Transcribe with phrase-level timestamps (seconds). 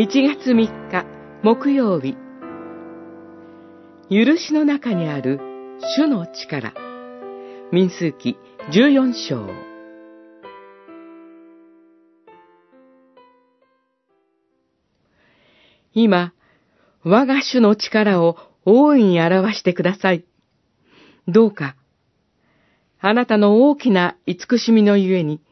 [0.00, 1.04] 1月3日
[1.42, 2.16] 木曜日。
[4.08, 5.38] 許しの中にある
[5.98, 6.72] 主の力。
[7.70, 8.38] 民数記
[8.72, 9.46] 14章。
[15.92, 16.32] 今、
[17.04, 20.24] 我が主の力を大いに表してください。
[21.28, 21.76] どうか、
[23.00, 25.42] あなたの大きな慈しみのゆえに、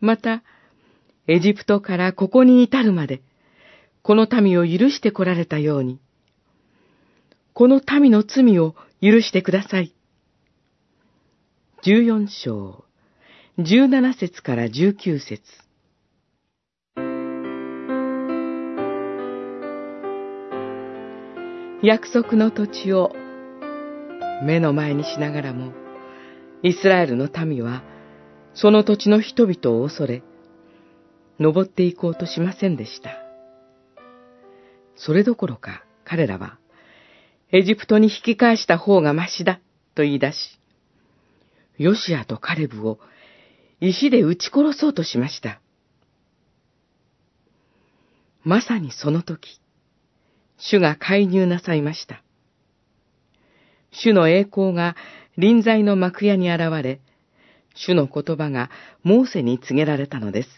[0.00, 0.44] また、
[1.26, 3.20] エジプトからここに至るまで、
[4.02, 6.00] この民を許してこられたように、
[7.52, 9.94] この民の罪を許してください。
[11.84, 12.84] 十四章、
[13.58, 15.42] 十七節から十九節
[21.82, 23.12] 約束の土地を
[24.44, 25.72] 目の前にしながらも、
[26.64, 27.82] イスラエルの民は、
[28.54, 30.22] その土地の人々を恐れ、
[31.38, 33.21] 登っていこうとしませんでした。
[35.04, 36.58] それどころか彼らは、
[37.50, 39.60] エジプトに引き返した方がましだ
[39.96, 40.60] と言い出し、
[41.76, 43.00] ヨシアとカレブを
[43.80, 45.60] 石で撃ち殺そうとしました。
[48.44, 49.60] まさにその時、
[50.56, 52.22] 主が介入なさいました。
[53.90, 54.94] 主の栄光が
[55.36, 57.00] 臨在の幕屋に現れ、
[57.74, 58.70] 主の言葉が
[59.02, 60.48] モーセに告げられたのです。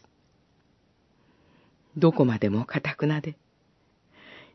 [1.96, 3.38] どこまでも堅くなで、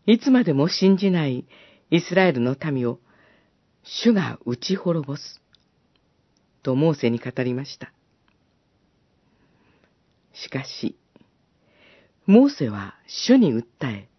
[0.10, 1.46] いつまでも信じない
[1.92, 2.98] イスラエルの民を
[3.84, 5.40] 主が打ち滅ぼす。
[6.64, 7.94] とモーセに語りました。
[10.34, 10.98] しかし、
[12.26, 14.10] モーセは主に訴え、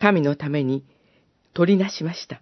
[0.00, 0.86] 民のために
[1.52, 2.40] 取りなしました。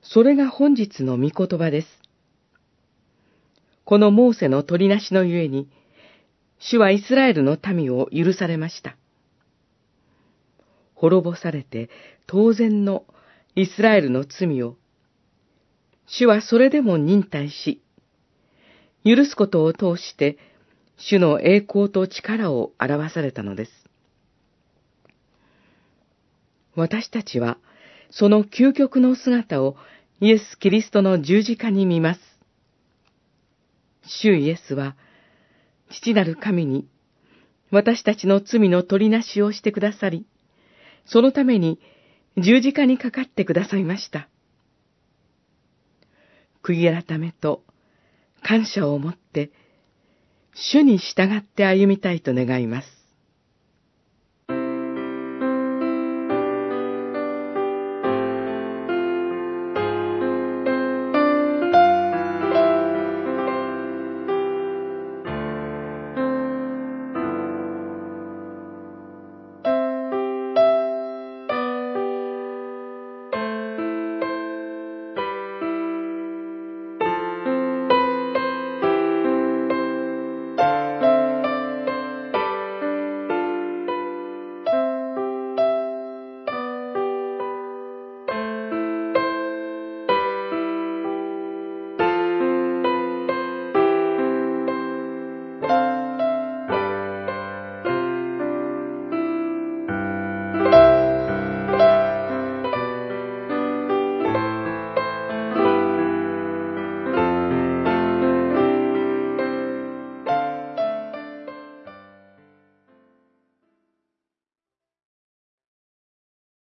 [0.00, 1.88] それが本日の御言葉です。
[3.84, 5.68] このモーセの取りなしのゆえに、
[6.58, 8.96] 主はイスラエルの民を許されました。
[11.02, 11.90] 滅ぼされて
[12.28, 13.04] 当然の
[13.56, 14.76] イスラエルの罪を、
[16.06, 17.82] 主はそれでも忍耐し、
[19.04, 20.38] 許すことを通して、
[20.96, 23.72] 主の栄光と力を表されたのです。
[26.76, 27.58] 私たちは、
[28.10, 29.76] その究極の姿を
[30.20, 32.20] イエス・キリストの十字架に見ます。
[34.06, 34.94] 主イエスは、
[35.90, 36.86] 父なる神に、
[37.72, 40.26] 私たちの罪の取りなしをしてくださり、
[41.04, 41.78] そのために
[42.36, 44.28] 十字架にかかってくださいました。
[46.62, 47.62] 悔い改めと
[48.42, 49.50] 感謝を持って、
[50.54, 53.01] 主に従って歩みたいと願います。